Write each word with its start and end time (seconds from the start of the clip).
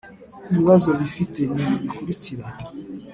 ibibazo 0.51 0.87
bafite 0.99 1.39
nibi 1.51 1.75
bikurikira 1.83 2.45